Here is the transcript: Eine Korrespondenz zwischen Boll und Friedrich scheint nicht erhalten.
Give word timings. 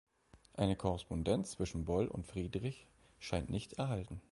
Eine 0.55 0.75
Korrespondenz 0.75 1.51
zwischen 1.51 1.85
Boll 1.85 2.07
und 2.07 2.25
Friedrich 2.25 2.87
scheint 3.19 3.51
nicht 3.51 3.73
erhalten. 3.73 4.19